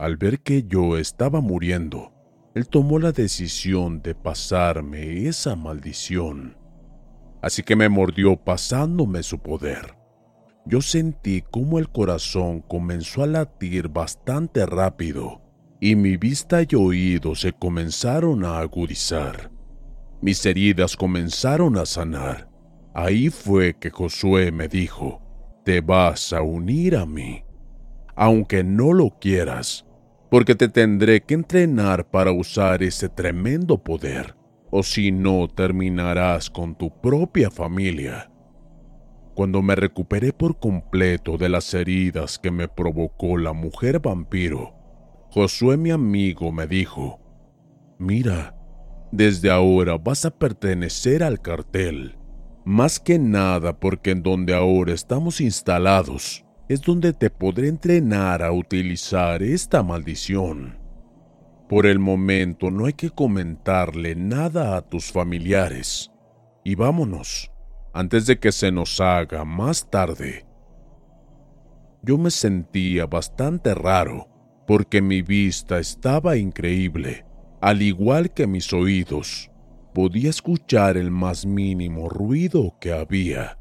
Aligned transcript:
Al 0.00 0.16
ver 0.16 0.40
que 0.40 0.62
yo 0.62 0.96
estaba 0.96 1.42
muriendo, 1.42 2.14
él 2.54 2.68
tomó 2.68 2.98
la 2.98 3.12
decisión 3.12 4.00
de 4.00 4.14
pasarme 4.14 5.26
esa 5.26 5.56
maldición. 5.56 6.56
Así 7.42 7.62
que 7.62 7.76
me 7.76 7.90
mordió 7.90 8.34
pasándome 8.34 9.22
su 9.22 9.40
poder. 9.40 9.94
Yo 10.64 10.80
sentí 10.80 11.42
como 11.42 11.78
el 11.78 11.90
corazón 11.90 12.60
comenzó 12.62 13.24
a 13.24 13.26
latir 13.26 13.90
bastante 13.90 14.64
rápido 14.64 15.42
y 15.80 15.96
mi 15.96 16.16
vista 16.16 16.62
y 16.62 16.74
oído 16.76 17.34
se 17.34 17.52
comenzaron 17.52 18.42
a 18.46 18.58
agudizar. 18.60 19.50
Mis 20.22 20.46
heridas 20.46 20.96
comenzaron 20.96 21.76
a 21.76 21.84
sanar. 21.84 22.48
Ahí 22.94 23.28
fue 23.28 23.74
que 23.74 23.90
Josué 23.90 24.50
me 24.50 24.66
dijo, 24.66 25.20
te 25.62 25.82
vas 25.82 26.32
a 26.32 26.40
unir 26.40 26.96
a 26.96 27.04
mí, 27.04 27.44
aunque 28.16 28.64
no 28.64 28.94
lo 28.94 29.10
quieras, 29.20 29.84
porque 30.30 30.54
te 30.54 30.68
tendré 30.68 31.22
que 31.22 31.34
entrenar 31.34 32.08
para 32.08 32.30
usar 32.30 32.82
ese 32.84 33.08
tremendo 33.08 33.82
poder, 33.82 34.36
o 34.70 34.84
si 34.84 35.10
no 35.10 35.48
terminarás 35.48 36.48
con 36.48 36.76
tu 36.76 37.00
propia 37.00 37.50
familia. 37.50 38.30
Cuando 39.34 39.60
me 39.60 39.74
recuperé 39.74 40.32
por 40.32 40.60
completo 40.60 41.36
de 41.36 41.48
las 41.48 41.74
heridas 41.74 42.38
que 42.38 42.52
me 42.52 42.68
provocó 42.68 43.36
la 43.36 43.52
mujer 43.52 43.98
vampiro, 43.98 44.74
Josué 45.30 45.76
mi 45.76 45.90
amigo 45.90 46.52
me 46.52 46.66
dijo, 46.66 47.20
mira, 47.98 48.56
desde 49.10 49.50
ahora 49.50 49.98
vas 49.98 50.24
a 50.24 50.30
pertenecer 50.30 51.24
al 51.24 51.40
cartel, 51.40 52.18
más 52.64 53.00
que 53.00 53.18
nada 53.18 53.78
porque 53.80 54.12
en 54.12 54.22
donde 54.22 54.54
ahora 54.54 54.92
estamos 54.92 55.40
instalados 55.40 56.44
es 56.70 56.82
donde 56.82 57.12
te 57.12 57.30
podré 57.30 57.66
entrenar 57.66 58.44
a 58.44 58.52
utilizar 58.52 59.42
esta 59.42 59.82
maldición. 59.82 60.78
Por 61.68 61.84
el 61.84 61.98
momento 61.98 62.70
no 62.70 62.86
hay 62.86 62.92
que 62.92 63.10
comentarle 63.10 64.14
nada 64.14 64.76
a 64.76 64.82
tus 64.82 65.10
familiares. 65.10 66.12
Y 66.62 66.76
vámonos, 66.76 67.50
antes 67.92 68.24
de 68.26 68.38
que 68.38 68.52
se 68.52 68.70
nos 68.70 69.00
haga 69.00 69.44
más 69.44 69.90
tarde. 69.90 70.46
Yo 72.02 72.18
me 72.18 72.30
sentía 72.30 73.06
bastante 73.06 73.74
raro, 73.74 74.28
porque 74.64 75.02
mi 75.02 75.22
vista 75.22 75.80
estaba 75.80 76.36
increíble, 76.36 77.26
al 77.60 77.82
igual 77.82 78.32
que 78.32 78.46
mis 78.46 78.72
oídos. 78.72 79.50
Podía 79.92 80.30
escuchar 80.30 80.96
el 80.96 81.10
más 81.10 81.44
mínimo 81.44 82.08
ruido 82.08 82.76
que 82.80 82.92
había. 82.92 83.59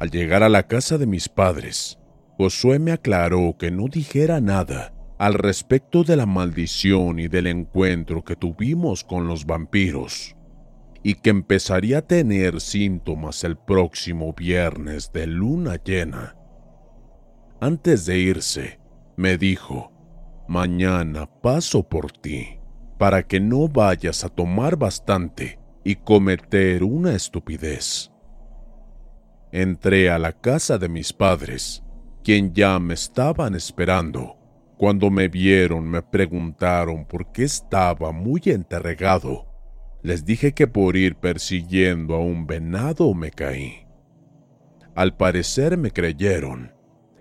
Al 0.00 0.10
llegar 0.10 0.42
a 0.42 0.48
la 0.48 0.62
casa 0.62 0.96
de 0.96 1.06
mis 1.06 1.28
padres, 1.28 1.98
Josué 2.38 2.78
me 2.78 2.90
aclaró 2.90 3.56
que 3.58 3.70
no 3.70 3.86
dijera 3.86 4.40
nada 4.40 4.94
al 5.18 5.34
respecto 5.34 6.04
de 6.04 6.16
la 6.16 6.24
maldición 6.24 7.18
y 7.18 7.28
del 7.28 7.46
encuentro 7.46 8.24
que 8.24 8.34
tuvimos 8.34 9.04
con 9.04 9.26
los 9.26 9.44
vampiros, 9.44 10.34
y 11.02 11.16
que 11.16 11.28
empezaría 11.28 11.98
a 11.98 12.02
tener 12.02 12.62
síntomas 12.62 13.44
el 13.44 13.58
próximo 13.58 14.32
viernes 14.32 15.12
de 15.12 15.26
luna 15.26 15.76
llena. 15.84 16.34
Antes 17.60 18.06
de 18.06 18.18
irse, 18.20 18.80
me 19.18 19.36
dijo, 19.36 19.92
mañana 20.48 21.26
paso 21.26 21.86
por 21.86 22.10
ti, 22.10 22.58
para 22.96 23.22
que 23.26 23.38
no 23.38 23.68
vayas 23.68 24.24
a 24.24 24.30
tomar 24.30 24.76
bastante 24.76 25.58
y 25.84 25.96
cometer 25.96 26.84
una 26.84 27.14
estupidez. 27.14 28.10
Entré 29.52 30.10
a 30.10 30.18
la 30.18 30.32
casa 30.32 30.78
de 30.78 30.88
mis 30.88 31.12
padres, 31.12 31.82
quien 32.22 32.54
ya 32.54 32.78
me 32.78 32.94
estaban 32.94 33.56
esperando. 33.56 34.36
Cuando 34.76 35.10
me 35.10 35.28
vieron 35.28 35.88
me 35.88 36.02
preguntaron 36.02 37.04
por 37.04 37.32
qué 37.32 37.42
estaba 37.42 38.12
muy 38.12 38.42
enterregado. 38.46 39.46
Les 40.02 40.24
dije 40.24 40.52
que 40.52 40.66
por 40.66 40.96
ir 40.96 41.16
persiguiendo 41.16 42.14
a 42.14 42.20
un 42.20 42.46
venado 42.46 43.12
me 43.12 43.32
caí. 43.32 43.86
Al 44.94 45.16
parecer 45.16 45.76
me 45.76 45.90
creyeron, 45.90 46.72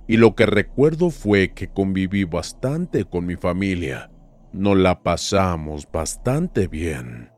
y 0.07 0.17
lo 0.17 0.35
que 0.35 0.45
recuerdo 0.45 1.09
fue 1.09 1.53
que 1.53 1.67
conviví 1.67 2.25
bastante 2.25 3.05
con 3.05 3.25
mi 3.25 3.35
familia. 3.35 4.11
Nos 4.53 4.77
la 4.77 5.01
pasamos 5.01 5.87
bastante 5.91 6.67
bien. 6.67 7.31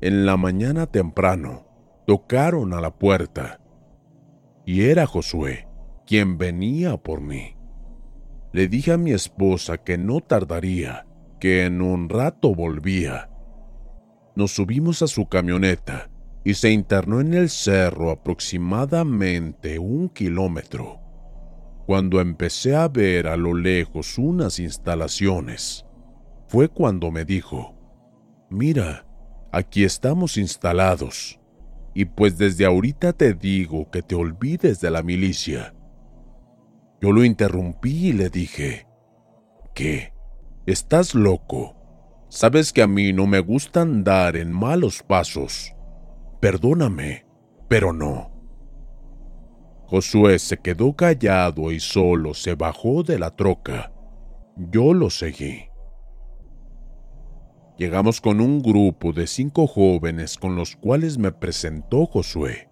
En 0.00 0.26
la 0.26 0.36
mañana 0.36 0.86
temprano, 0.86 1.73
tocaron 2.06 2.72
a 2.72 2.80
la 2.80 2.94
puerta, 2.94 3.60
y 4.66 4.82
era 4.82 5.06
Josué 5.06 5.68
quien 6.06 6.36
venía 6.38 6.96
por 6.96 7.20
mí. 7.20 7.56
Le 8.52 8.68
dije 8.68 8.92
a 8.92 8.98
mi 8.98 9.12
esposa 9.12 9.78
que 9.78 9.98
no 9.98 10.20
tardaría, 10.20 11.06
que 11.40 11.64
en 11.64 11.82
un 11.82 12.08
rato 12.08 12.54
volvía. 12.54 13.30
Nos 14.36 14.54
subimos 14.54 15.02
a 15.02 15.06
su 15.06 15.28
camioneta 15.28 16.10
y 16.44 16.54
se 16.54 16.70
internó 16.70 17.20
en 17.20 17.34
el 17.34 17.48
cerro 17.48 18.10
aproximadamente 18.10 19.78
un 19.78 20.08
kilómetro. 20.08 21.00
Cuando 21.86 22.20
empecé 22.20 22.76
a 22.76 22.88
ver 22.88 23.26
a 23.26 23.36
lo 23.36 23.54
lejos 23.54 24.18
unas 24.18 24.58
instalaciones, 24.58 25.84
fue 26.48 26.68
cuando 26.68 27.10
me 27.10 27.24
dijo, 27.24 27.74
mira, 28.50 29.06
aquí 29.52 29.84
estamos 29.84 30.36
instalados, 30.36 31.40
y 31.94 32.06
pues 32.06 32.36
desde 32.36 32.64
ahorita 32.64 33.12
te 33.12 33.34
digo 33.34 33.90
que 33.90 34.02
te 34.02 34.14
olvides 34.14 34.80
de 34.80 34.90
la 34.90 35.02
milicia 35.02 35.74
yo 37.04 37.12
lo 37.12 37.22
interrumpí 37.22 38.08
y 38.08 38.12
le 38.14 38.30
dije, 38.30 38.86
¿qué? 39.74 40.14
¿Estás 40.64 41.14
loco? 41.14 41.76
Sabes 42.30 42.72
que 42.72 42.80
a 42.80 42.86
mí 42.86 43.12
no 43.12 43.26
me 43.26 43.40
gusta 43.40 43.82
andar 43.82 44.36
en 44.36 44.50
malos 44.50 45.02
pasos. 45.02 45.74
Perdóname, 46.40 47.26
pero 47.68 47.92
no. 47.92 48.30
Josué 49.84 50.38
se 50.38 50.56
quedó 50.56 50.96
callado 50.96 51.70
y 51.72 51.78
solo 51.78 52.32
se 52.32 52.54
bajó 52.54 53.02
de 53.02 53.18
la 53.18 53.36
troca. 53.36 53.92
Yo 54.56 54.94
lo 54.94 55.10
seguí. 55.10 55.66
Llegamos 57.76 58.20
con 58.20 58.40
un 58.40 58.62
grupo 58.62 59.12
de 59.12 59.26
cinco 59.26 59.66
jóvenes 59.66 60.38
con 60.38 60.54
los 60.54 60.76
cuales 60.76 61.18
me 61.18 61.32
presentó 61.32 62.06
Josué. 62.06 62.68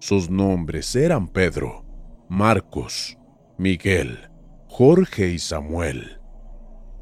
Sus 0.00 0.30
nombres 0.30 0.96
eran 0.96 1.28
Pedro, 1.28 1.84
Marcos, 2.28 3.16
Miguel, 3.56 4.18
Jorge 4.66 5.28
y 5.28 5.38
Samuel. 5.38 6.18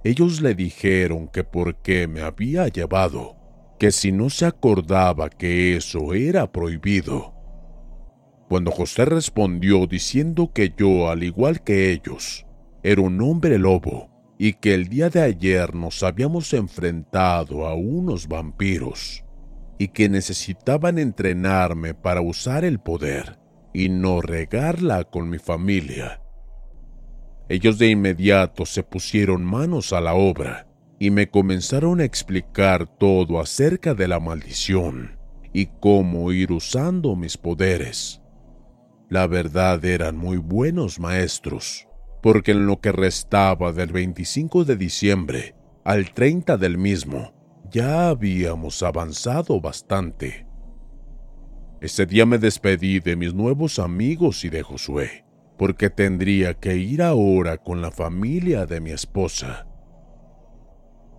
Ellos 0.05 0.43
le 0.43 0.55
dijeron 0.55 1.29
que 1.29 1.43
por 1.43 1.81
qué 1.81 2.07
me 2.07 2.21
había 2.21 2.69
llevado, 2.69 3.37
que 3.79 3.91
si 3.91 4.13
no 4.13 4.29
se 4.29 4.45
acordaba 4.45 5.31
que 5.31 5.77
eso 5.77 6.13
era 6.13 6.53
prohibido. 6.53 7.33
Cuando 8.51 8.71
José 8.71 9.07
respondió 9.07 9.87
diciendo 9.87 10.53
que 10.53 10.75
yo, 10.77 11.09
al 11.09 11.23
igual 11.23 11.63
que 11.63 11.91
ellos, 11.91 12.45
era 12.83 13.01
un 13.01 13.19
hombre 13.23 13.57
lobo 13.57 14.10
y 14.43 14.55
que 14.55 14.73
el 14.73 14.89
día 14.89 15.11
de 15.11 15.21
ayer 15.21 15.75
nos 15.75 16.03
habíamos 16.03 16.55
enfrentado 16.55 17.67
a 17.67 17.75
unos 17.75 18.27
vampiros 18.27 19.23
y 19.77 19.89
que 19.89 20.09
necesitaban 20.09 20.99
entrenarme 20.99 21.93
para 21.93 22.23
usar 22.23 22.65
el 22.65 22.81
poder 22.81 23.39
y 23.75 23.91
no 23.91 24.23
regarla 24.23 25.05
con 25.05 25.29
mi 25.29 25.39
familia, 25.39 26.23
ellos 27.51 27.77
de 27.77 27.91
inmediato 27.91 28.65
se 28.65 28.83
pusieron 28.83 29.45
manos 29.45 29.93
a 29.93 30.01
la 30.01 30.15
obra 30.15 30.67
y 30.99 31.11
me 31.11 31.29
comenzaron 31.29 32.01
a 32.01 32.05
explicar 32.05 32.89
todo 32.97 33.41
acerca 33.41 33.93
de 33.93 34.09
la 34.09 34.21
maldición 34.21 35.19
y 35.53 35.67
cómo 35.67 36.33
ir 36.33 36.51
usando 36.51 37.15
mis 37.15 37.37
poderes. 37.37 38.23
La 39.11 39.27
verdad 39.27 39.85
eran 39.85 40.17
muy 40.17 40.39
buenos 40.39 40.99
maestros, 40.99 41.90
porque 42.23 42.53
en 42.53 42.67
lo 42.67 42.81
que 42.81 42.93
restaba 42.93 43.73
del 43.73 43.93
25 43.93 44.65
de 44.65 44.77
diciembre 44.77 45.55
al 45.85 46.13
30 46.13 46.57
del 46.57 46.79
mismo, 46.79 47.33
ya 47.71 48.09
habíamos 48.09 48.83
avanzado 48.83 49.61
bastante. 49.61 50.47
Ese 51.81 52.05
día 52.07 52.27
me 52.27 52.39
despedí 52.39 53.01
de 53.01 53.17
mis 53.17 53.33
nuevos 53.33 53.79
amigos 53.79 54.45
y 54.45 54.51
de 54.51 54.63
Josué 54.63 55.25
porque 55.61 55.91
tendría 55.91 56.55
que 56.55 56.75
ir 56.77 57.03
ahora 57.03 57.59
con 57.59 57.83
la 57.83 57.91
familia 57.91 58.65
de 58.65 58.81
mi 58.81 58.93
esposa. 58.93 59.67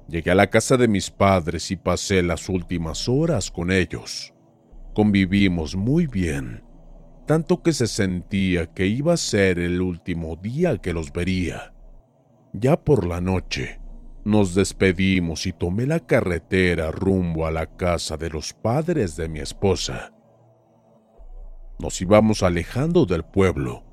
Llegué 0.07 0.31
a 0.31 0.35
la 0.35 0.49
casa 0.49 0.77
de 0.77 0.87
mis 0.87 1.11
padres 1.11 1.69
y 1.69 1.75
pasé 1.75 2.23
las 2.23 2.49
últimas 2.49 3.07
horas 3.07 3.51
con 3.51 3.69
ellos. 3.69 4.33
Convivimos 4.95 5.75
muy 5.75 6.07
bien, 6.07 6.63
tanto 7.25 7.61
que 7.61 7.73
se 7.73 7.87
sentía 7.87 8.67
que 8.67 8.87
iba 8.87 9.13
a 9.13 9.17
ser 9.17 9.59
el 9.59 9.81
último 9.81 10.35
día 10.35 10.77
que 10.77 10.93
los 10.93 11.11
vería. 11.11 11.73
Ya 12.53 12.77
por 12.77 13.05
la 13.05 13.21
noche, 13.21 13.79
nos 14.23 14.53
despedimos 14.53 15.45
y 15.47 15.53
tomé 15.53 15.85
la 15.85 15.99
carretera 15.99 16.91
rumbo 16.91 17.45
a 17.45 17.51
la 17.51 17.65
casa 17.65 18.17
de 18.17 18.29
los 18.29 18.53
padres 18.53 19.15
de 19.15 19.29
mi 19.29 19.39
esposa. 19.39 20.13
Nos 21.79 21.99
íbamos 22.01 22.43
alejando 22.43 23.05
del 23.05 23.23
pueblo 23.23 23.83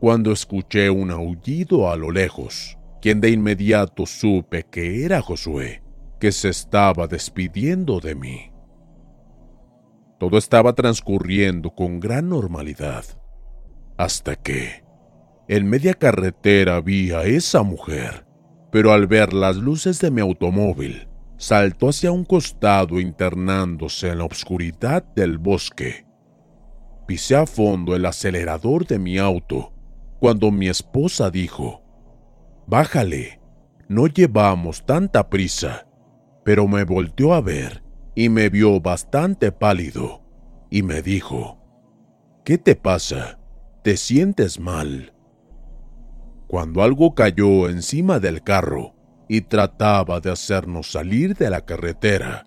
cuando 0.00 0.30
escuché 0.30 0.90
un 0.90 1.10
aullido 1.10 1.90
a 1.90 1.96
lo 1.96 2.10
lejos, 2.10 2.78
quien 3.00 3.20
de 3.20 3.30
inmediato 3.30 4.06
supe 4.06 4.64
que 4.70 5.04
era 5.04 5.22
Josué, 5.22 5.82
que 6.20 6.30
se 6.30 6.50
estaba 6.50 7.06
despidiendo 7.06 7.98
de 7.98 8.14
mí. 8.14 8.52
Todo 10.18 10.36
estaba 10.36 10.72
transcurriendo 10.72 11.70
con 11.70 12.00
gran 12.00 12.28
normalidad, 12.28 13.04
hasta 13.96 14.34
que, 14.34 14.82
en 15.46 15.68
media 15.70 15.94
carretera 15.94 16.80
vi 16.80 17.12
a 17.12 17.22
esa 17.22 17.62
mujer, 17.62 18.26
pero 18.72 18.92
al 18.92 19.06
ver 19.06 19.32
las 19.32 19.56
luces 19.56 20.00
de 20.00 20.10
mi 20.10 20.20
automóvil, 20.20 21.08
saltó 21.36 21.90
hacia 21.90 22.10
un 22.10 22.24
costado 22.24 22.98
internándose 22.98 24.08
en 24.08 24.18
la 24.18 24.24
oscuridad 24.24 25.04
del 25.14 25.38
bosque. 25.38 26.04
Pisé 27.06 27.36
a 27.36 27.46
fondo 27.46 27.94
el 27.94 28.04
acelerador 28.04 28.86
de 28.86 28.98
mi 28.98 29.18
auto 29.18 29.72
cuando 30.18 30.50
mi 30.50 30.68
esposa 30.68 31.30
dijo, 31.30 31.82
Bájale, 32.66 33.40
no 33.88 34.08
llevamos 34.08 34.84
tanta 34.84 35.30
prisa, 35.30 35.86
pero 36.44 36.66
me 36.66 36.82
volteó 36.84 37.32
a 37.34 37.40
ver 37.40 37.87
y 38.18 38.30
me 38.30 38.48
vio 38.48 38.80
bastante 38.80 39.52
pálido 39.52 40.22
y 40.70 40.82
me 40.82 41.02
dijo, 41.02 41.56
¿qué 42.44 42.58
te 42.58 42.74
pasa? 42.74 43.38
¿Te 43.84 43.96
sientes 43.96 44.58
mal? 44.58 45.14
Cuando 46.48 46.82
algo 46.82 47.14
cayó 47.14 47.68
encima 47.68 48.18
del 48.18 48.42
carro 48.42 48.96
y 49.28 49.42
trataba 49.42 50.18
de 50.18 50.32
hacernos 50.32 50.90
salir 50.90 51.36
de 51.36 51.48
la 51.48 51.64
carretera, 51.64 52.44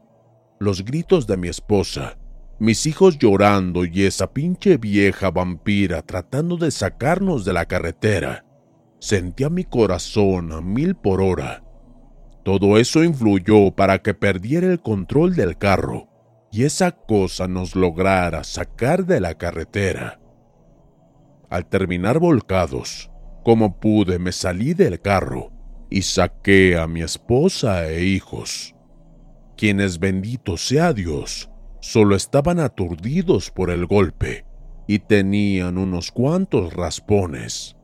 los 0.60 0.84
gritos 0.84 1.26
de 1.26 1.38
mi 1.38 1.48
esposa 1.48 2.18
mis 2.60 2.86
hijos 2.86 3.18
llorando 3.18 3.86
y 3.86 4.04
esa 4.04 4.34
pinche 4.34 4.76
vieja 4.76 5.32
vampira 5.32 6.02
tratando 6.02 6.58
de 6.58 6.72
sacarnos 6.72 7.46
de 7.46 7.54
la 7.54 7.66
carretera. 7.66 8.44
Sentía 9.00 9.50
mi 9.50 9.64
corazón 9.64 10.52
a 10.52 10.60
mil 10.60 10.96
por 10.96 11.22
hora. 11.22 11.64
Todo 12.44 12.78
eso 12.78 13.04
influyó 13.04 13.72
para 13.72 14.00
que 14.02 14.14
perdiera 14.14 14.68
el 14.68 14.82
control 14.82 15.36
del 15.36 15.58
carro 15.58 16.08
y 16.52 16.64
esa 16.64 16.92
cosa 16.92 17.48
nos 17.48 17.76
lograra 17.76 18.44
sacar 18.44 19.06
de 19.06 19.20
la 19.20 19.36
carretera. 19.36 20.20
Al 21.50 21.68
terminar 21.68 22.20
volcados, 22.20 23.12
como 23.44 23.80
pude 23.80 24.20
me 24.20 24.32
salí 24.32 24.74
del 24.74 25.00
carro 25.02 25.52
y 25.90 26.02
saqué 26.02 26.78
a 26.78 26.88
mi 26.88 27.02
esposa 27.02 27.88
e 27.90 28.04
hijos, 28.04 28.76
quienes 29.56 30.00
bendito 30.00 30.58
sea 30.58 30.94
Dios, 30.94 31.50
solo 31.80 32.16
estaban 32.16 32.60
aturdidos 32.60 33.52
por 33.52 33.70
el 33.70 33.86
golpe 33.86 34.46
y 34.88 35.00
tenían 35.00 35.78
unos 35.78 36.12
cuantos 36.12 36.74
raspones. 36.74 37.76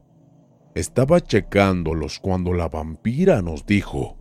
Estaba 0.76 1.22
checándolos 1.22 2.20
cuando 2.20 2.54
la 2.54 2.70
vampira 2.70 3.42
nos 3.42 3.66
dijo, 3.66 4.17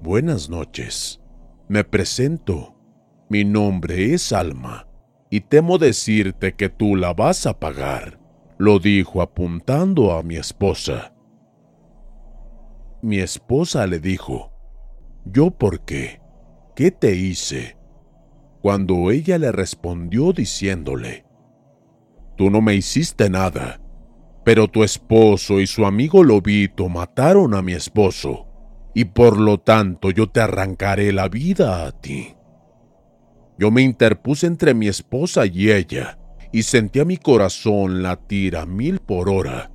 Buenas 0.00 0.48
noches, 0.48 1.20
me 1.68 1.84
presento, 1.84 2.74
mi 3.28 3.44
nombre 3.44 4.14
es 4.14 4.32
Alma 4.32 4.88
y 5.30 5.42
temo 5.42 5.78
decirte 5.78 6.54
que 6.54 6.68
tú 6.68 6.96
la 6.96 7.12
vas 7.12 7.46
a 7.46 7.58
pagar, 7.58 8.18
lo 8.58 8.78
dijo 8.78 9.22
apuntando 9.22 10.12
a 10.12 10.22
mi 10.22 10.36
esposa. 10.36 11.14
Mi 13.02 13.18
esposa 13.18 13.86
le 13.86 14.00
dijo, 14.00 14.52
¿yo 15.24 15.50
por 15.50 15.84
qué? 15.84 16.20
¿Qué 16.74 16.90
te 16.90 17.14
hice? 17.14 17.80
cuando 18.60 19.10
ella 19.10 19.38
le 19.38 19.52
respondió 19.52 20.32
diciéndole, 20.32 21.24
Tú 22.36 22.50
no 22.50 22.62
me 22.62 22.74
hiciste 22.74 23.28
nada, 23.28 23.80
pero 24.44 24.68
tu 24.68 24.82
esposo 24.82 25.60
y 25.60 25.66
su 25.66 25.84
amigo 25.84 26.24
Lobito 26.24 26.88
mataron 26.88 27.54
a 27.54 27.62
mi 27.62 27.72
esposo, 27.72 28.46
y 28.94 29.06
por 29.06 29.38
lo 29.38 29.58
tanto 29.58 30.10
yo 30.10 30.28
te 30.28 30.40
arrancaré 30.40 31.12
la 31.12 31.28
vida 31.28 31.86
a 31.86 31.92
ti. 31.92 32.34
Yo 33.58 33.70
me 33.70 33.82
interpuse 33.82 34.46
entre 34.46 34.74
mi 34.74 34.88
esposa 34.88 35.46
y 35.46 35.70
ella, 35.70 36.18
y 36.52 36.62
sentí 36.62 37.00
a 37.00 37.04
mi 37.04 37.16
corazón 37.16 38.02
latir 38.02 38.56
a 38.56 38.66
mil 38.66 39.00
por 39.00 39.28
hora, 39.28 39.70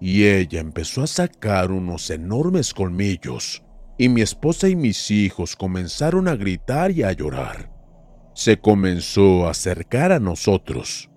y 0.00 0.24
ella 0.24 0.60
empezó 0.60 1.02
a 1.02 1.06
sacar 1.06 1.70
unos 1.70 2.10
enormes 2.10 2.72
colmillos, 2.72 3.62
y 3.98 4.08
mi 4.08 4.22
esposa 4.22 4.68
y 4.68 4.76
mis 4.76 5.10
hijos 5.10 5.56
comenzaron 5.56 6.28
a 6.28 6.36
gritar 6.36 6.90
y 6.90 7.02
a 7.02 7.12
llorar 7.12 7.74
se 8.34 8.58
comenzó 8.58 9.46
a 9.46 9.50
acercar 9.50 10.10
a 10.12 10.18
nosotros, 10.18 11.08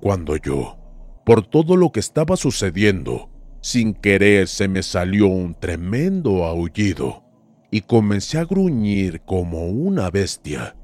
cuando 0.00 0.36
yo, 0.36 0.78
por 1.24 1.46
todo 1.46 1.76
lo 1.76 1.90
que 1.90 2.00
estaba 2.00 2.36
sucediendo, 2.36 3.30
sin 3.66 3.94
querer 3.94 4.46
se 4.46 4.68
me 4.68 4.80
salió 4.80 5.26
un 5.26 5.52
tremendo 5.56 6.44
aullido 6.44 7.24
y 7.68 7.80
comencé 7.80 8.38
a 8.38 8.44
gruñir 8.44 9.22
como 9.22 9.66
una 9.66 10.08
bestia. 10.08 10.76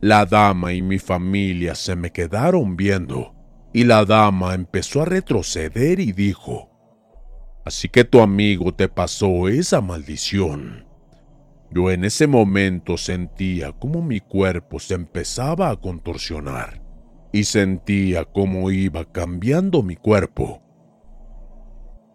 La 0.00 0.24
dama 0.24 0.72
y 0.72 0.82
mi 0.82 1.00
familia 1.00 1.74
se 1.74 1.96
me 1.96 2.12
quedaron 2.12 2.76
viendo 2.76 3.34
y 3.72 3.82
la 3.82 4.04
dama 4.04 4.54
empezó 4.54 5.02
a 5.02 5.06
retroceder 5.06 5.98
y 5.98 6.12
dijo, 6.12 6.70
Así 7.64 7.88
que 7.88 8.04
tu 8.04 8.20
amigo 8.20 8.72
te 8.72 8.88
pasó 8.88 9.48
esa 9.48 9.80
maldición. 9.80 10.86
Yo 11.72 11.90
en 11.90 12.04
ese 12.04 12.28
momento 12.28 12.98
sentía 12.98 13.72
como 13.72 14.00
mi 14.00 14.20
cuerpo 14.20 14.78
se 14.78 14.94
empezaba 14.94 15.70
a 15.70 15.76
contorsionar 15.80 16.80
y 17.32 17.42
sentía 17.42 18.24
cómo 18.24 18.70
iba 18.70 19.04
cambiando 19.06 19.82
mi 19.82 19.96
cuerpo. 19.96 20.62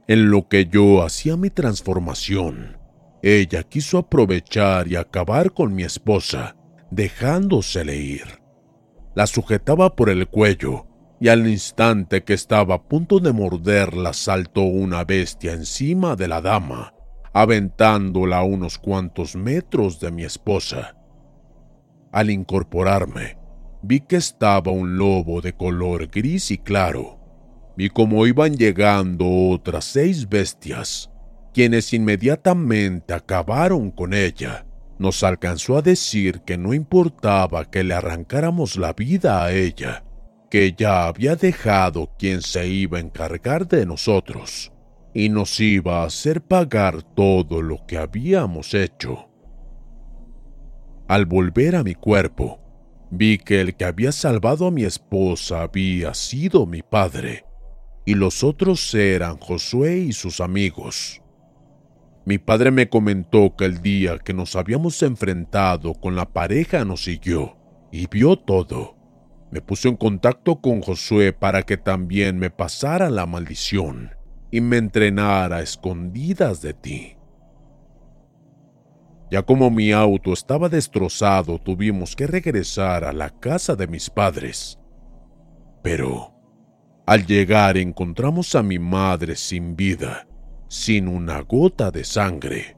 En 0.07 0.30
lo 0.30 0.48
que 0.48 0.65
yo 0.65 1.03
hacía 1.03 1.38
mi 1.38 1.50
transformación, 1.50 2.77
ella 3.22 3.63
quiso 3.63 3.98
aprovechar 3.98 4.88
y 4.88 4.96
acabar 4.96 5.51
con 5.51 5.74
mi 5.74 5.84
esposa, 5.84 6.55
dejándosele 6.89 7.96
ir. 7.96 8.41
La 9.15 9.27
sujetaba 9.27 9.96
por 9.96 10.10
el 10.10 10.27
cuello 10.27 10.88
y 11.20 11.27
al 11.27 11.48
instante 11.48 12.24
que 12.24 12.34
estaba 12.34 12.75
a 12.75 12.84
punto 12.84 13.20
de 13.20 13.31
morderla 13.31 14.13
saltó 14.13 14.62
una 14.62 15.03
bestia 15.03 15.53
encima 15.53 16.15
de 16.15 16.27
la 16.27 16.41
dama 16.41 16.93
aventándola 17.34 18.39
a 18.39 18.43
unos 18.43 18.77
cuantos 18.77 19.36
metros 19.36 20.00
de 20.00 20.12
mi 20.12 20.24
esposa. 20.24 20.98
Al 22.12 22.29
incorporarme, 22.29 23.38
vi 23.81 24.01
que 24.01 24.17
estaba 24.17 24.72
un 24.72 24.98
lobo 24.98 25.41
de 25.41 25.53
color 25.53 26.08
gris 26.08 26.51
y 26.51 26.58
claro, 26.58 27.20
y 27.81 27.89
como 27.89 28.27
iban 28.27 28.57
llegando 28.57 29.50
otras 29.50 29.85
seis 29.85 30.29
bestias, 30.29 31.09
quienes 31.51 31.93
inmediatamente 31.93 33.11
acabaron 33.11 33.89
con 33.89 34.13
ella. 34.13 34.67
Nos 35.00 35.23
alcanzó 35.23 35.77
a 35.77 35.81
decir 35.81 36.41
que 36.41 36.59
no 36.59 36.75
importaba 36.75 37.65
que 37.71 37.83
le 37.83 37.95
arrancáramos 37.95 38.77
la 38.77 38.93
vida 38.93 39.43
a 39.43 39.51
ella, 39.51 40.03
que 40.51 40.75
ya 40.77 41.07
había 41.07 41.35
dejado 41.35 42.11
quien 42.19 42.43
se 42.43 42.67
iba 42.67 43.00
a 43.00 43.01
encargar 43.01 43.67
de 43.67 43.88
nosotros 43.88 44.71
y 45.15 45.29
nos 45.29 45.59
iba 45.59 46.03
a 46.03 46.05
hacer 46.05 46.41
pagar 46.41 47.01
todo 47.01 47.63
lo 47.63 47.83
que 47.88 47.97
habíamos 47.97 48.75
hecho. 48.75 49.27
Al 51.07 51.25
volver 51.25 51.75
a 51.75 51.83
mi 51.83 51.95
cuerpo, 51.95 52.59
vi 53.09 53.39
que 53.39 53.59
el 53.59 53.75
que 53.75 53.85
había 53.85 54.11
salvado 54.11 54.67
a 54.67 54.71
mi 54.71 54.83
esposa 54.83 55.63
había 55.63 56.13
sido 56.13 56.67
mi 56.67 56.83
padre, 56.83 57.45
y 58.05 58.15
los 58.15 58.43
otros 58.43 58.93
eran 58.93 59.38
Josué 59.38 59.98
y 59.98 60.13
sus 60.13 60.41
amigos. 60.41 61.22
Mi 62.25 62.38
padre 62.38 62.72
me 62.72 62.88
comentó 62.88 63.55
que 63.55 63.65
el 63.65 63.81
día 63.81 64.20
que 64.20 64.34
nos 64.34 64.55
habíamos 64.55 65.01
enfrentado 65.01 65.93
con 65.93 66.15
la 66.15 66.31
pareja 66.31 66.86
nos 66.86 67.03
siguió 67.03 67.58
y 67.91 68.08
vio 68.08 68.38
todo. 68.38 68.96
Me 69.51 69.62
puso 69.62 69.89
en 69.89 69.98
contacto 69.98 70.62
con 70.62 70.81
Josué 70.81 71.34
para 71.34 71.63
que 71.63 71.77
también 71.77 72.38
me 72.38 72.50
pasara 72.50 73.10
la 73.10 73.25
maldición 73.25 74.12
y 74.51 74.62
me 74.62 74.77
entrenara 74.77 75.58
a 75.58 75.62
escondidas 75.62 76.62
de 76.62 76.74
ti. 76.74 77.17
Ya 79.31 79.43
como 79.43 79.72
mi 79.72 79.93
auto 79.93 80.34
estaba 80.34 80.67
destrozado, 80.67 81.58
tuvimos 81.58 82.15
que 82.15 82.27
regresar 82.27 83.05
a 83.05 83.13
la 83.13 83.29
casa 83.29 83.75
de 83.75 83.88
mis 83.88 84.10
padres. 84.10 84.77
Pero 85.81 86.30
Al 87.05 87.25
llegar 87.25 87.77
encontramos 87.77 88.55
a 88.55 88.63
mi 88.63 88.79
madre 88.79 89.36
sin 89.36 89.75
vida, 89.75 90.27
sin 90.67 91.08
una 91.08 91.41
gota 91.41 91.91
de 91.91 92.03
sangre. 92.03 92.77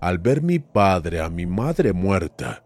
Al 0.00 0.18
ver 0.18 0.42
mi 0.42 0.58
padre 0.58 1.20
a 1.20 1.30
mi 1.30 1.46
madre 1.46 1.92
muerta, 1.92 2.64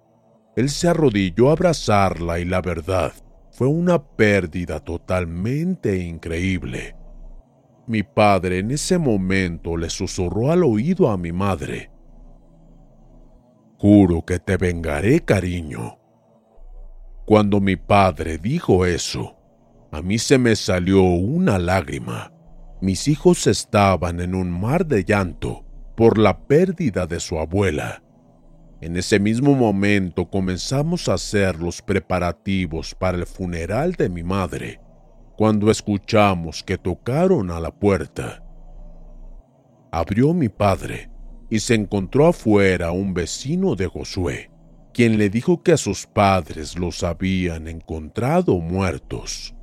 él 0.56 0.70
se 0.70 0.88
arrodilló 0.88 1.50
a 1.50 1.52
abrazarla 1.52 2.40
y 2.40 2.44
la 2.44 2.60
verdad 2.60 3.12
fue 3.52 3.68
una 3.68 4.02
pérdida 4.02 4.80
totalmente 4.80 5.98
increíble. 5.98 6.96
Mi 7.86 8.02
padre 8.02 8.58
en 8.58 8.70
ese 8.70 8.98
momento 8.98 9.76
le 9.76 9.88
susurró 9.88 10.50
al 10.50 10.64
oído 10.64 11.08
a 11.10 11.16
mi 11.16 11.32
madre. 11.32 11.90
Juro 13.78 14.24
que 14.24 14.40
te 14.40 14.56
vengaré, 14.56 15.20
cariño. 15.20 15.97
Cuando 17.28 17.60
mi 17.60 17.76
padre 17.76 18.38
dijo 18.38 18.86
eso, 18.86 19.36
a 19.92 20.00
mí 20.00 20.18
se 20.18 20.38
me 20.38 20.56
salió 20.56 21.02
una 21.02 21.58
lágrima. 21.58 22.32
Mis 22.80 23.06
hijos 23.06 23.46
estaban 23.46 24.20
en 24.20 24.34
un 24.34 24.50
mar 24.50 24.86
de 24.86 25.04
llanto 25.04 25.66
por 25.94 26.16
la 26.16 26.46
pérdida 26.46 27.06
de 27.06 27.20
su 27.20 27.38
abuela. 27.38 28.02
En 28.80 28.96
ese 28.96 29.20
mismo 29.20 29.54
momento 29.54 30.30
comenzamos 30.30 31.10
a 31.10 31.14
hacer 31.14 31.60
los 31.60 31.82
preparativos 31.82 32.94
para 32.94 33.18
el 33.18 33.26
funeral 33.26 33.92
de 33.92 34.08
mi 34.08 34.22
madre, 34.22 34.80
cuando 35.36 35.70
escuchamos 35.70 36.64
que 36.64 36.78
tocaron 36.78 37.50
a 37.50 37.60
la 37.60 37.72
puerta. 37.72 38.42
Abrió 39.92 40.32
mi 40.32 40.48
padre 40.48 41.10
y 41.50 41.58
se 41.58 41.74
encontró 41.74 42.26
afuera 42.26 42.90
un 42.90 43.12
vecino 43.12 43.74
de 43.74 43.86
Josué 43.86 44.50
quien 44.98 45.16
le 45.16 45.30
dijo 45.30 45.62
que 45.62 45.70
a 45.70 45.76
sus 45.76 46.08
padres 46.08 46.76
los 46.76 47.04
habían 47.04 47.68
encontrado 47.68 48.58
muertos. 48.58 49.54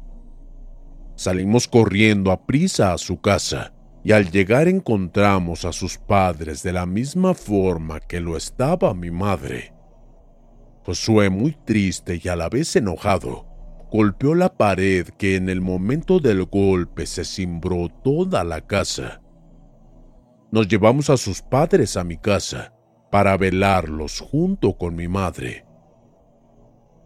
Salimos 1.17 1.67
corriendo 1.67 2.31
a 2.31 2.45
prisa 2.45 2.93
a 2.93 2.97
su 2.97 3.19
casa 3.19 3.73
y 4.01 4.13
al 4.13 4.31
llegar 4.31 4.69
encontramos 4.69 5.65
a 5.65 5.73
sus 5.73 5.97
padres 5.97 6.63
de 6.63 6.71
la 6.71 6.85
misma 6.85 7.33
forma 7.33 7.99
que 7.99 8.21
lo 8.21 8.37
estaba 8.37 8.93
mi 8.93 9.11
madre. 9.11 9.73
Josué, 10.85 11.29
muy 11.29 11.51
triste 11.65 12.21
y 12.23 12.29
a 12.29 12.37
la 12.37 12.47
vez 12.47 12.73
enojado, 12.77 13.45
golpeó 13.91 14.35
la 14.35 14.55
pared 14.55 15.09
que 15.17 15.35
en 15.35 15.49
el 15.49 15.59
momento 15.59 16.21
del 16.21 16.45
golpe 16.45 17.05
se 17.05 17.25
cimbró 17.25 17.89
toda 17.89 18.45
la 18.45 18.61
casa. 18.61 19.21
Nos 20.49 20.69
llevamos 20.69 21.09
a 21.09 21.17
sus 21.17 21.41
padres 21.41 21.97
a 21.97 22.05
mi 22.05 22.15
casa 22.15 22.71
para 23.11 23.37
velarlos 23.37 24.19
junto 24.19 24.77
con 24.77 24.95
mi 24.95 25.07
madre. 25.07 25.65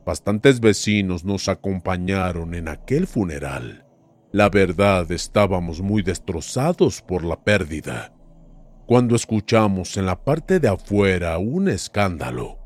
Bastantes 0.06 0.60
vecinos 0.60 1.24
nos 1.24 1.50
acompañaron 1.50 2.56
en 2.56 2.68
aquel 2.68 3.06
funeral. 3.06 3.86
La 4.32 4.50
verdad 4.50 5.12
estábamos 5.12 5.82
muy 5.82 6.02
destrozados 6.02 7.02
por 7.02 7.24
la 7.24 7.44
pérdida. 7.44 8.14
Cuando 8.86 9.16
escuchamos 9.16 9.98
en 9.98 10.06
la 10.06 10.24
parte 10.24 10.60
de 10.60 10.68
afuera 10.68 11.38
un 11.38 11.70
escándalo, 11.70 12.60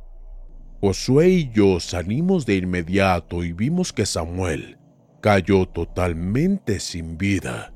Josué 0.79 1.29
y 1.29 1.51
yo 1.51 1.79
salimos 1.79 2.45
de 2.45 2.57
inmediato 2.57 3.45
y 3.45 3.53
vimos 3.53 3.93
que 3.93 4.05
Samuel 4.05 4.77
cayó 5.21 5.65
totalmente 5.65 6.81
sin 6.81 7.17
vida. 7.17 7.73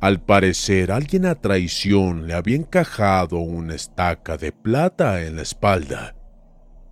Al 0.00 0.22
parecer 0.22 0.92
alguien 0.92 1.26
a 1.26 1.34
traición 1.34 2.26
le 2.26 2.32
había 2.32 2.56
encajado 2.56 3.38
una 3.38 3.74
estaca 3.74 4.38
de 4.38 4.50
plata 4.50 5.22
en 5.26 5.36
la 5.36 5.42
espalda. 5.42 6.16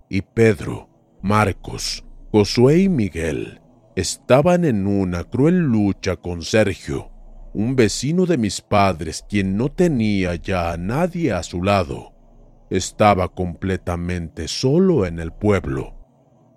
Y 0.09 0.21
Pedro, 0.21 0.89
Marcos, 1.23 2.05
Josué 2.31 2.81
y 2.81 2.89
Miguel 2.89 3.61
estaban 3.95 4.63
en 4.63 4.85
una 4.85 5.23
cruel 5.23 5.57
lucha 5.57 6.17
con 6.17 6.43
Sergio, 6.43 7.11
un 7.51 7.75
vecino 7.75 8.27
de 8.27 8.37
mis 8.37 8.61
padres 8.61 9.25
quien 9.27 9.57
no 9.57 9.71
tenía 9.71 10.35
ya 10.35 10.71
a 10.71 10.77
nadie 10.77 11.33
a 11.33 11.41
su 11.41 11.63
lado. 11.63 12.13
Estaba 12.69 13.29
completamente 13.29 14.47
solo 14.47 15.07
en 15.07 15.17
el 15.17 15.33
pueblo. 15.33 15.95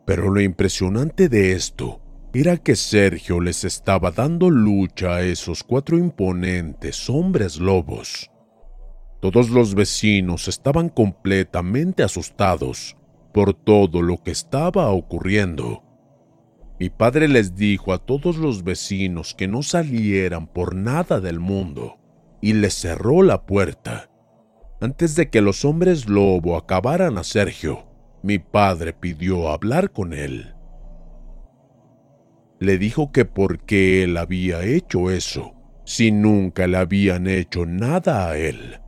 Pero 0.05 0.29
lo 0.29 0.43
impresionante 0.43 1.31
de 1.31 1.53
esto 1.53 2.02
era 2.35 2.57
que 2.57 2.77
Sergio 2.77 3.41
les 3.41 3.63
estaba 3.65 4.11
dando 4.11 4.49
lucha 4.49 5.17
a 5.17 5.23
esos 5.23 5.63
cuatro 5.63 5.99
imponentes 5.99 7.11
hombres 7.11 7.59
lobos. 7.59 8.31
Todos 9.21 9.51
los 9.51 9.75
vecinos 9.75 10.49
estaban 10.49 10.89
completamente 10.89 12.03
asustados 12.03 12.97
por 13.35 13.53
todo 13.53 14.01
lo 14.01 14.23
que 14.23 14.31
estaba 14.31 14.91
ocurriendo. 14.91 15.83
Mi 16.81 16.89
padre 16.89 17.29
les 17.29 17.55
dijo 17.55 17.93
a 17.93 17.99
todos 17.99 18.39
los 18.39 18.65
vecinos 18.65 19.35
que 19.35 19.47
no 19.47 19.63
salieran 19.63 20.47
por 20.47 20.75
nada 20.75 21.21
del 21.21 21.39
mundo 21.39 21.99
y 22.41 22.55
les 22.55 22.75
cerró 22.75 23.23
la 23.23 23.45
puerta. 23.45 24.11
Antes 24.81 25.15
de 25.17 25.29
que 25.29 25.43
los 25.43 25.67
hombres 25.67 26.09
lobo 26.09 26.57
acabaran 26.57 27.19
a 27.19 27.25
Sergio, 27.25 27.87
mi 28.23 28.39
padre 28.39 28.95
pidió 28.95 29.51
hablar 29.51 29.93
con 29.93 30.15
él 30.15 30.55
le 32.63 32.79
dijo 32.79 33.11
que 33.11 33.25
por 33.25 33.59
qué 33.59 34.05
él 34.05 34.17
había 34.17 34.65
hecho 34.65 35.11
eso, 35.11 35.55
si 35.85 36.13
nunca 36.13 36.69
le 36.69 36.77
habían 36.77 37.27
hecho 37.27 37.67
nada 37.67 38.29
a 38.29 38.39
él. 38.39 38.79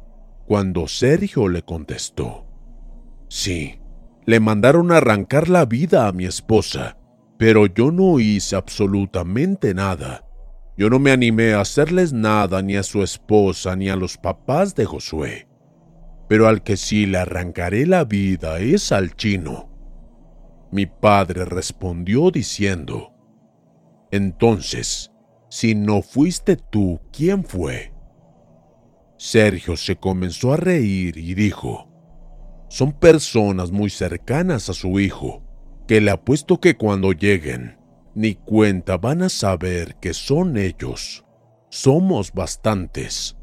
Cuando 0.46 0.86
Sergio 0.86 1.48
le 1.48 1.62
contestó, 1.62 2.46
sí, 3.28 3.80
le 4.26 4.38
mandaron 4.38 4.92
arrancar 4.92 5.48
la 5.48 5.64
vida 5.64 6.06
a 6.06 6.12
mi 6.12 6.24
esposa, 6.24 6.96
pero 7.36 7.66
yo 7.66 7.90
no 7.90 8.20
hice 8.20 8.54
absolutamente 8.54 9.74
nada. 9.74 10.24
Yo 10.76 10.88
no 10.88 11.00
me 11.00 11.10
animé 11.10 11.54
a 11.54 11.60
hacerles 11.60 12.12
nada 12.12 12.62
ni 12.62 12.76
a 12.76 12.84
su 12.84 13.02
esposa 13.02 13.74
ni 13.74 13.88
a 13.88 13.96
los 13.96 14.16
papás 14.18 14.76
de 14.76 14.84
Josué. 14.84 15.48
Pero 16.28 16.46
al 16.46 16.62
que 16.62 16.76
sí 16.76 17.06
le 17.06 17.18
arrancaré 17.18 17.86
la 17.86 18.04
vida 18.04 18.60
es 18.60 18.92
al 18.92 19.16
chino. 19.16 19.68
Mi 20.70 20.86
padre 20.86 21.44
respondió 21.44 22.30
diciendo, 22.30 23.13
entonces, 24.14 25.10
si 25.48 25.74
no 25.74 26.00
fuiste 26.00 26.56
tú, 26.56 27.00
¿quién 27.12 27.42
fue? 27.42 27.92
Sergio 29.16 29.76
se 29.76 29.96
comenzó 29.96 30.52
a 30.52 30.56
reír 30.56 31.18
y 31.18 31.34
dijo, 31.34 31.88
son 32.68 32.92
personas 32.92 33.72
muy 33.72 33.90
cercanas 33.90 34.68
a 34.68 34.72
su 34.72 35.00
hijo, 35.00 35.42
que 35.88 36.00
le 36.00 36.12
apuesto 36.12 36.60
que 36.60 36.76
cuando 36.76 37.10
lleguen, 37.10 37.76
ni 38.14 38.36
cuenta 38.36 38.98
van 38.98 39.22
a 39.22 39.28
saber 39.28 39.96
que 39.96 40.14
son 40.14 40.56
ellos. 40.58 41.24
Somos 41.68 42.32
bastantes. 42.32 43.36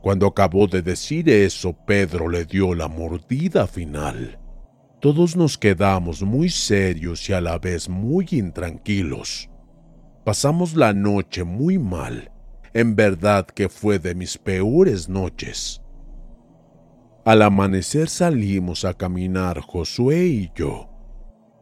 Cuando 0.00 0.26
acabó 0.26 0.68
de 0.68 0.80
decir 0.80 1.28
eso, 1.28 1.76
Pedro 1.86 2.30
le 2.30 2.46
dio 2.46 2.74
la 2.74 2.88
mordida 2.88 3.66
final. 3.66 4.38
Todos 5.02 5.36
nos 5.36 5.58
quedamos 5.58 6.22
muy 6.22 6.48
serios 6.48 7.28
y 7.28 7.34
a 7.34 7.42
la 7.42 7.58
vez 7.58 7.90
muy 7.90 8.26
intranquilos. 8.30 9.50
Pasamos 10.26 10.74
la 10.74 10.92
noche 10.92 11.44
muy 11.44 11.78
mal. 11.78 12.32
En 12.74 12.96
verdad 12.96 13.46
que 13.46 13.68
fue 13.68 14.00
de 14.00 14.16
mis 14.16 14.38
peores 14.38 15.08
noches. 15.08 15.80
Al 17.24 17.42
amanecer 17.42 18.08
salimos 18.08 18.84
a 18.84 18.94
caminar 18.94 19.60
Josué 19.60 20.26
y 20.26 20.50
yo. 20.52 20.88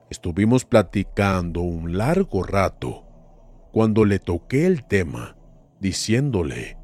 Estuvimos 0.09 0.65
platicando 0.65 1.61
un 1.61 1.99
largo 1.99 2.43
rato 2.43 3.05
cuando 3.71 4.07
le 4.07 4.19
toqué 4.19 4.65
el 4.65 4.87
tema, 4.87 5.37
diciéndole, 5.79 6.79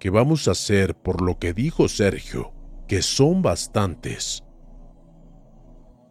¿qué 0.00 0.10
vamos 0.10 0.48
a 0.48 0.50
hacer 0.50 0.96
por 0.96 1.22
lo 1.22 1.38
que 1.38 1.52
dijo 1.52 1.86
Sergio, 1.86 2.52
que 2.88 3.02
son 3.02 3.42
bastantes? 3.42 4.42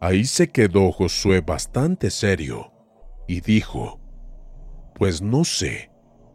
Ahí 0.00 0.24
se 0.24 0.48
quedó 0.48 0.90
Josué 0.90 1.42
bastante 1.42 2.08
serio 2.08 2.72
y 3.28 3.42
dijo, 3.42 3.99
pues 5.00 5.22
no 5.22 5.44
sé, 5.44 5.90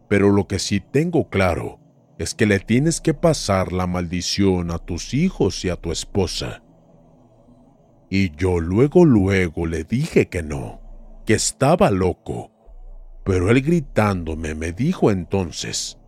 pero 0.09 0.31
lo 0.31 0.47
que 0.47 0.57
sí 0.57 0.79
tengo 0.79 1.29
claro 1.29 1.79
es 2.17 2.33
que 2.33 2.47
le 2.47 2.59
tienes 2.59 2.99
que 2.99 3.13
pasar 3.13 3.71
la 3.71 3.85
maldición 3.85 4.71
a 4.71 4.79
tus 4.79 5.13
hijos 5.13 5.63
y 5.63 5.69
a 5.69 5.75
tu 5.75 5.91
esposa. 5.91 6.63
Y 8.09 8.35
yo 8.35 8.59
luego 8.59 9.05
luego 9.05 9.67
le 9.67 9.83
dije 9.83 10.29
que 10.29 10.41
no, 10.41 10.81
que 11.27 11.35
estaba 11.35 11.91
loco, 11.91 12.51
pero 13.23 13.51
él 13.51 13.61
gritándome 13.61 14.55
me 14.55 14.71
dijo 14.71 15.11
entonces, 15.11 15.99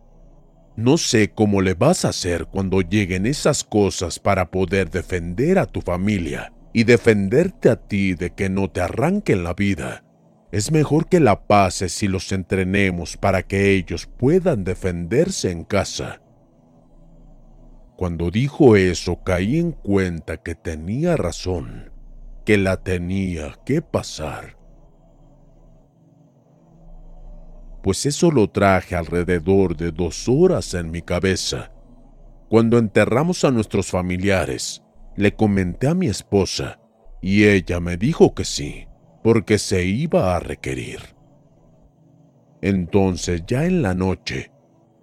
no 0.74 0.98
sé 0.98 1.30
cómo 1.30 1.62
le 1.62 1.74
vas 1.74 2.04
a 2.04 2.08
hacer 2.08 2.46
cuando 2.46 2.80
lleguen 2.80 3.26
esas 3.26 3.62
cosas 3.62 4.18
para 4.18 4.50
poder 4.50 4.90
defender 4.90 5.60
a 5.60 5.66
tu 5.66 5.80
familia 5.80 6.52
y 6.72 6.82
defenderte 6.82 7.70
a 7.70 7.76
ti 7.76 8.14
de 8.14 8.30
que 8.30 8.48
no 8.48 8.68
te 8.68 8.80
arranquen 8.80 9.44
la 9.44 9.54
vida. 9.54 10.02
Es 10.50 10.72
mejor 10.72 11.08
que 11.08 11.20
la 11.20 11.46
pases 11.46 11.92
si 11.92 12.08
los 12.08 12.32
entrenemos 12.32 13.16
para 13.16 13.42
que 13.42 13.72
ellos 13.72 14.06
puedan 14.06 14.64
defenderse 14.64 15.50
en 15.50 15.64
casa. 15.64 16.22
Cuando 17.96 18.30
dijo 18.30 18.76
eso 18.76 19.22
caí 19.24 19.58
en 19.58 19.72
cuenta 19.72 20.38
que 20.38 20.54
tenía 20.54 21.16
razón, 21.16 21.92
que 22.44 22.56
la 22.56 22.78
tenía 22.78 23.58
que 23.66 23.82
pasar. 23.82 24.58
pues 27.82 28.04
eso 28.06 28.30
lo 28.30 28.50
traje 28.50 28.96
alrededor 28.96 29.74
de 29.74 29.92
dos 29.92 30.28
horas 30.28 30.74
en 30.74 30.90
mi 30.90 31.02
cabeza. 31.02 31.72
Cuando 32.50 32.76
enterramos 32.76 33.44
a 33.44 33.50
nuestros 33.50 33.86
familiares, 33.86 34.82
le 35.16 35.34
comenté 35.34 35.88
a 35.88 35.94
mi 35.94 36.06
esposa 36.06 36.80
y 37.22 37.44
ella 37.44 37.80
me 37.80 37.96
dijo 37.96 38.34
que 38.34 38.44
sí, 38.44 38.86
porque 39.22 39.58
se 39.58 39.84
iba 39.84 40.36
a 40.36 40.40
requerir. 40.40 41.00
Entonces, 42.60 43.42
ya 43.46 43.64
en 43.64 43.82
la 43.82 43.94
noche, 43.94 44.50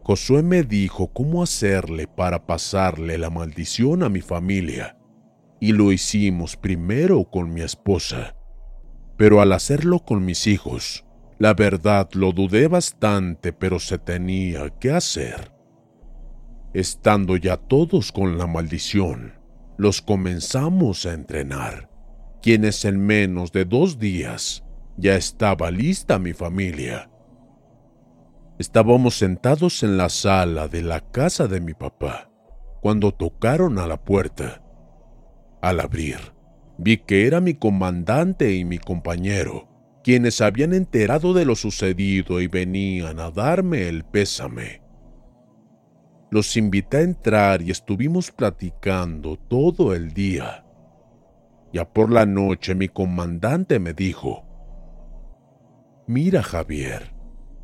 Josué 0.01 0.43
me 0.43 0.63
dijo 0.63 1.07
cómo 1.07 1.41
hacerle 1.41 2.07
para 2.07 2.45
pasarle 2.45 3.17
la 3.17 3.29
maldición 3.29 4.03
a 4.03 4.09
mi 4.09 4.21
familia, 4.21 4.97
y 5.59 5.71
lo 5.71 5.91
hicimos 5.91 6.57
primero 6.57 7.23
con 7.23 7.53
mi 7.53 7.61
esposa. 7.61 8.35
Pero 9.17 9.41
al 9.41 9.53
hacerlo 9.53 9.99
con 9.99 10.25
mis 10.25 10.47
hijos, 10.47 11.05
la 11.39 11.53
verdad 11.53 12.09
lo 12.13 12.33
dudé 12.33 12.67
bastante, 12.67 13.51
pero 13.51 13.79
se 13.79 13.97
tenía 13.97 14.69
que 14.79 14.91
hacer. 14.91 15.51
Estando 16.73 17.37
ya 17.37 17.57
todos 17.57 18.11
con 18.11 18.37
la 18.37 18.47
maldición, 18.47 19.33
los 19.77 20.01
comenzamos 20.01 21.05
a 21.05 21.13
entrenar, 21.13 21.89
quienes 22.45 22.85
en 22.85 23.03
menos 23.03 23.51
de 23.51 23.65
dos 23.65 23.97
días 23.97 24.63
ya 24.97 25.15
estaba 25.15 25.71
lista 25.71 26.19
mi 26.19 26.33
familia. 26.33 27.09
Estábamos 28.59 29.17
sentados 29.17 29.81
en 29.81 29.97
la 29.97 30.09
sala 30.09 30.67
de 30.67 30.83
la 30.83 30.99
casa 30.99 31.47
de 31.47 31.59
mi 31.59 31.73
papá 31.73 32.29
cuando 32.81 33.11
tocaron 33.11 33.79
a 33.79 33.87
la 33.87 33.97
puerta. 33.97 34.61
Al 35.59 35.79
abrir, 35.79 36.19
vi 36.77 36.97
que 36.97 37.25
era 37.25 37.41
mi 37.41 37.55
comandante 37.55 38.53
y 38.53 38.63
mi 38.63 38.77
compañero, 38.77 39.67
quienes 40.03 40.39
habían 40.39 40.75
enterado 40.75 41.33
de 41.33 41.45
lo 41.45 41.55
sucedido 41.55 42.41
y 42.41 42.47
venían 42.47 43.19
a 43.19 43.31
darme 43.31 43.87
el 43.87 44.03
pésame. 44.03 44.83
Los 46.29 46.55
invité 46.57 46.97
a 46.97 47.01
entrar 47.01 47.63
y 47.63 47.71
estuvimos 47.71 48.29
platicando 48.31 49.35
todo 49.35 49.95
el 49.95 50.13
día. 50.13 50.64
Ya 51.73 51.85
por 51.85 52.11
la 52.11 52.25
noche 52.25 52.75
mi 52.75 52.87
comandante 52.87 53.79
me 53.79 53.93
dijo, 53.93 54.43
Mira 56.07 56.43
Javier, 56.43 57.13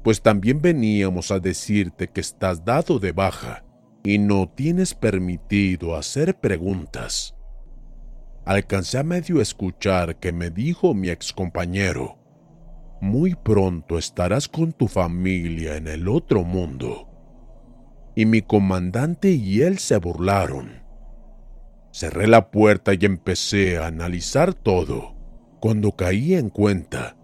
pues 0.03 0.21
también 0.21 0.61
veníamos 0.61 1.31
a 1.31 1.39
decirte 1.39 2.07
que 2.07 2.21
estás 2.21 2.65
dado 2.65 2.99
de 2.99 3.11
baja 3.11 3.63
y 4.03 4.17
no 4.17 4.49
tienes 4.49 4.93
permitido 4.95 5.95
hacer 5.95 6.39
preguntas. 6.39 7.35
Alcancé 8.45 8.97
a 8.97 9.03
medio 9.03 9.39
escuchar 9.39 10.17
que 10.17 10.31
me 10.31 10.49
dijo 10.49 10.93
mi 10.95 11.09
excompañero, 11.09 12.17
muy 12.99 13.35
pronto 13.35 13.97
estarás 13.97 14.47
con 14.47 14.73
tu 14.73 14.87
familia 14.87 15.75
en 15.75 15.87
el 15.87 16.07
otro 16.07 16.43
mundo 16.43 17.07
y 18.15 18.25
mi 18.25 18.41
comandante 18.41 19.31
y 19.31 19.61
él 19.61 19.77
se 19.77 19.97
burlaron. 19.97 20.80
Cerré 21.91 22.27
la 22.27 22.51
puerta 22.51 22.93
y 22.93 22.99
empecé 23.01 23.77
a 23.77 23.87
analizar 23.87 24.53
todo, 24.53 25.15
cuando 25.59 25.91
caí 25.91 26.35
en 26.35 26.49
cuenta 26.49 27.17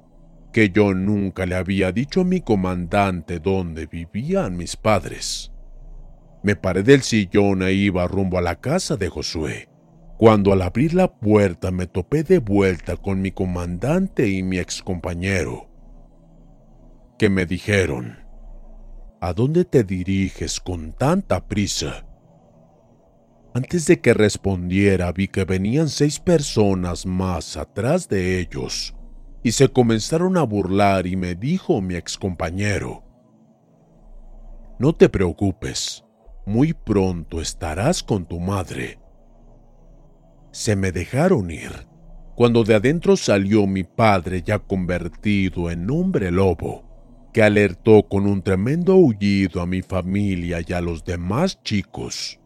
que 0.51 0.69
yo 0.69 0.93
nunca 0.93 1.45
le 1.45 1.55
había 1.55 1.91
dicho 1.91 2.21
a 2.21 2.23
mi 2.25 2.41
comandante 2.41 3.39
dónde 3.39 3.85
vivían 3.85 4.57
mis 4.57 4.75
padres. 4.75 5.53
Me 6.43 6.55
paré 6.55 6.83
del 6.83 7.01
sillón 7.01 7.61
e 7.61 7.73
iba 7.73 8.07
rumbo 8.07 8.37
a 8.37 8.41
la 8.41 8.59
casa 8.59 8.97
de 8.97 9.07
Josué, 9.09 9.69
cuando 10.17 10.51
al 10.51 10.63
abrir 10.63 10.93
la 10.93 11.13
puerta 11.13 11.71
me 11.71 11.87
topé 11.87 12.23
de 12.23 12.39
vuelta 12.39 12.97
con 12.97 13.21
mi 13.21 13.31
comandante 13.31 14.27
y 14.27 14.43
mi 14.43 14.57
excompañero, 14.57 15.69
que 17.17 17.29
me 17.29 17.45
dijeron, 17.45 18.17
¿A 19.21 19.33
dónde 19.33 19.65
te 19.65 19.83
diriges 19.83 20.59
con 20.59 20.93
tanta 20.93 21.47
prisa? 21.47 22.06
Antes 23.57 23.87
de 23.87 23.99
que 23.99 24.13
respondiera 24.13 25.11
vi 25.11 25.29
que 25.29 25.43
venían 25.43 25.89
seis 25.89 26.19
personas 26.19 27.07
más 27.07 27.57
atrás 27.57 28.07
de 28.07 28.39
ellos 28.39 28.93
y 29.41 29.53
se 29.53 29.67
comenzaron 29.69 30.37
a 30.37 30.43
burlar 30.43 31.07
y 31.07 31.15
me 31.15 31.33
dijo 31.33 31.81
mi 31.81 31.95
excompañero, 31.95 33.03
No 34.77 34.93
te 34.93 35.09
preocupes, 35.09 36.05
muy 36.45 36.73
pronto 36.73 37.41
estarás 37.41 38.03
con 38.03 38.27
tu 38.27 38.39
madre. 38.39 38.99
Se 40.51 40.75
me 40.75 40.91
dejaron 40.91 41.49
ir 41.49 41.87
cuando 42.35 42.63
de 42.63 42.75
adentro 42.75 43.17
salió 43.17 43.65
mi 43.65 43.83
padre 43.83 44.43
ya 44.43 44.59
convertido 44.59 45.71
en 45.71 45.89
hombre 45.89 46.29
lobo 46.29 46.83
que 47.33 47.41
alertó 47.41 48.03
con 48.07 48.27
un 48.27 48.43
tremendo 48.43 48.93
aullido 48.93 49.61
a 49.61 49.65
mi 49.65 49.81
familia 49.81 50.59
y 50.63 50.73
a 50.73 50.79
los 50.79 51.03
demás 51.03 51.59
chicos, 51.63 52.39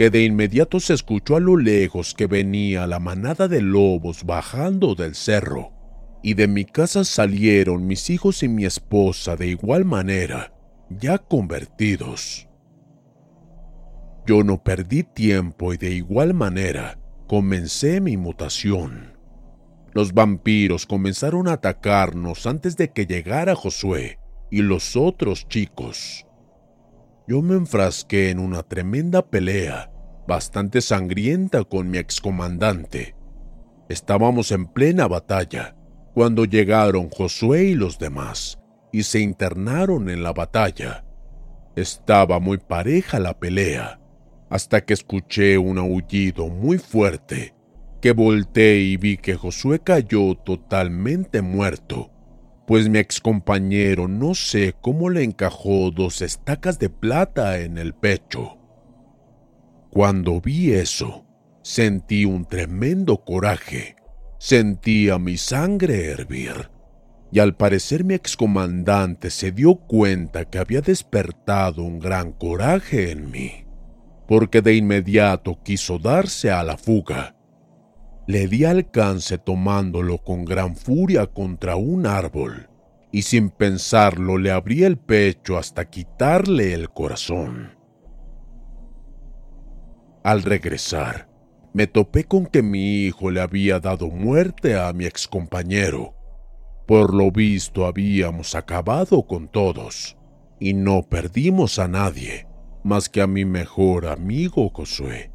que 0.00 0.08
de 0.08 0.24
inmediato 0.24 0.80
se 0.80 0.94
escuchó 0.94 1.36
a 1.36 1.40
lo 1.40 1.58
lejos 1.58 2.14
que 2.14 2.26
venía 2.26 2.86
la 2.86 2.98
manada 3.00 3.48
de 3.48 3.60
lobos 3.60 4.24
bajando 4.24 4.94
del 4.94 5.14
cerro, 5.14 5.74
y 6.22 6.32
de 6.32 6.48
mi 6.48 6.64
casa 6.64 7.04
salieron 7.04 7.86
mis 7.86 8.08
hijos 8.08 8.42
y 8.42 8.48
mi 8.48 8.64
esposa 8.64 9.36
de 9.36 9.48
igual 9.48 9.84
manera, 9.84 10.54
ya 10.88 11.18
convertidos. 11.18 12.48
Yo 14.26 14.42
no 14.42 14.62
perdí 14.62 15.02
tiempo 15.02 15.74
y 15.74 15.76
de 15.76 15.90
igual 15.90 16.32
manera 16.32 16.98
comencé 17.26 18.00
mi 18.00 18.16
mutación. 18.16 19.18
Los 19.92 20.14
vampiros 20.14 20.86
comenzaron 20.86 21.46
a 21.46 21.52
atacarnos 21.52 22.46
antes 22.46 22.78
de 22.78 22.90
que 22.90 23.04
llegara 23.04 23.54
Josué, 23.54 24.18
y 24.50 24.62
los 24.62 24.96
otros 24.96 25.46
chicos. 25.46 26.24
Yo 27.28 27.42
me 27.42 27.54
enfrasqué 27.54 28.30
en 28.30 28.40
una 28.40 28.64
tremenda 28.64 29.24
pelea, 29.24 29.89
bastante 30.30 30.80
sangrienta 30.80 31.64
con 31.64 31.90
mi 31.90 31.98
excomandante. 31.98 33.16
Estábamos 33.88 34.52
en 34.52 34.66
plena 34.66 35.08
batalla 35.08 35.74
cuando 36.14 36.44
llegaron 36.44 37.10
Josué 37.10 37.64
y 37.64 37.74
los 37.74 37.98
demás 37.98 38.60
y 38.92 39.02
se 39.02 39.18
internaron 39.18 40.08
en 40.08 40.22
la 40.22 40.32
batalla. 40.32 41.04
Estaba 41.74 42.38
muy 42.38 42.58
pareja 42.58 43.18
la 43.18 43.40
pelea, 43.40 44.00
hasta 44.50 44.84
que 44.84 44.94
escuché 44.94 45.58
un 45.58 45.78
aullido 45.78 46.46
muy 46.46 46.78
fuerte, 46.78 47.56
que 48.00 48.12
volteé 48.12 48.78
y 48.82 48.96
vi 48.98 49.16
que 49.16 49.34
Josué 49.34 49.80
cayó 49.80 50.36
totalmente 50.36 51.42
muerto 51.42 52.12
pues 52.68 52.88
mi 52.88 53.00
excompañero 53.00 54.06
no 54.06 54.32
sé 54.36 54.76
cómo 54.80 55.10
le 55.10 55.24
encajó 55.24 55.90
dos 55.90 56.22
estacas 56.22 56.78
de 56.78 56.88
plata 56.88 57.58
en 57.58 57.78
el 57.78 57.94
pecho. 57.94 58.59
Cuando 59.90 60.40
vi 60.40 60.72
eso, 60.72 61.26
sentí 61.62 62.24
un 62.24 62.44
tremendo 62.44 63.24
coraje, 63.24 63.96
sentía 64.38 65.18
mi 65.18 65.36
sangre 65.36 66.06
hervir, 66.06 66.70
y 67.32 67.40
al 67.40 67.56
parecer 67.56 68.04
mi 68.04 68.14
excomandante 68.14 69.30
se 69.30 69.50
dio 69.50 69.74
cuenta 69.74 70.44
que 70.44 70.58
había 70.58 70.80
despertado 70.80 71.82
un 71.82 71.98
gran 71.98 72.30
coraje 72.30 73.10
en 73.10 73.32
mí, 73.32 73.64
porque 74.28 74.62
de 74.62 74.76
inmediato 74.76 75.58
quiso 75.64 75.98
darse 75.98 76.52
a 76.52 76.62
la 76.62 76.76
fuga. 76.76 77.34
Le 78.28 78.46
di 78.46 78.64
alcance 78.64 79.38
tomándolo 79.38 80.18
con 80.18 80.44
gran 80.44 80.76
furia 80.76 81.26
contra 81.26 81.74
un 81.74 82.06
árbol, 82.06 82.68
y 83.10 83.22
sin 83.22 83.50
pensarlo 83.50 84.38
le 84.38 84.52
abrí 84.52 84.84
el 84.84 84.98
pecho 84.98 85.58
hasta 85.58 85.90
quitarle 85.90 86.74
el 86.74 86.90
corazón. 86.90 87.79
Al 90.22 90.42
regresar, 90.42 91.28
me 91.72 91.86
topé 91.86 92.24
con 92.24 92.46
que 92.46 92.62
mi 92.62 93.04
hijo 93.04 93.30
le 93.30 93.40
había 93.40 93.80
dado 93.80 94.08
muerte 94.08 94.78
a 94.78 94.92
mi 94.92 95.06
excompañero. 95.06 96.14
Por 96.86 97.14
lo 97.14 97.30
visto 97.30 97.86
habíamos 97.86 98.54
acabado 98.54 99.26
con 99.26 99.48
todos, 99.48 100.18
y 100.58 100.74
no 100.74 101.02
perdimos 101.02 101.78
a 101.78 101.88
nadie, 101.88 102.46
más 102.82 103.08
que 103.08 103.22
a 103.22 103.26
mi 103.26 103.44
mejor 103.44 104.06
amigo 104.06 104.70
Josué. 104.70 105.32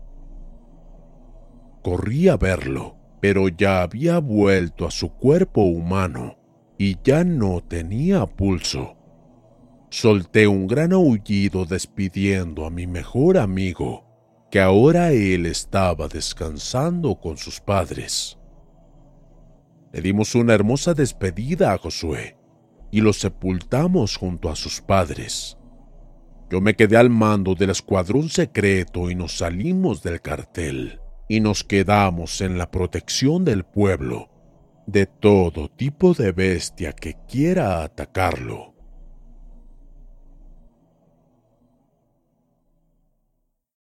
Corrí 1.82 2.28
a 2.28 2.38
verlo, 2.38 2.98
pero 3.22 3.48
ya 3.48 3.82
había 3.82 4.20
vuelto 4.20 4.86
a 4.86 4.92
su 4.92 5.10
cuerpo 5.10 5.62
humano 5.62 6.38
y 6.78 6.98
ya 7.04 7.24
no 7.24 7.62
tenía 7.62 8.26
pulso. 8.26 8.98
Solté 9.90 10.48
un 10.48 10.68
gran 10.68 10.94
aullido 10.94 11.66
despidiendo 11.66 12.66
a 12.66 12.70
mi 12.70 12.86
mejor 12.86 13.38
amigo, 13.38 14.05
que 14.56 14.62
ahora 14.62 15.12
él 15.12 15.48
estaba 15.48 16.08
descansando 16.08 17.16
con 17.16 17.36
sus 17.36 17.60
padres. 17.60 18.40
Le 19.92 20.00
dimos 20.00 20.34
una 20.34 20.54
hermosa 20.54 20.94
despedida 20.94 21.74
a 21.74 21.78
Josué 21.78 22.38
y 22.90 23.02
lo 23.02 23.12
sepultamos 23.12 24.16
junto 24.16 24.50
a 24.50 24.56
sus 24.56 24.80
padres. 24.80 25.58
Yo 26.50 26.62
me 26.62 26.74
quedé 26.74 26.96
al 26.96 27.10
mando 27.10 27.54
del 27.54 27.72
escuadrón 27.72 28.30
secreto 28.30 29.10
y 29.10 29.16
nos 29.16 29.40
salimos 29.40 30.02
del 30.02 30.22
cartel 30.22 31.02
y 31.28 31.42
nos 31.42 31.66
quedamos 31.66 32.40
en 32.40 32.58
la 32.58 32.72
protección 32.72 33.44
del 33.44 33.66
pueblo 33.66 34.30
de 34.88 35.06
todo 35.06 35.68
tipo 35.68 36.14
de 36.14 36.32
bestia 36.32 36.94
que 36.94 37.18
quiera 37.28 37.84
atacarlo. 37.84 38.75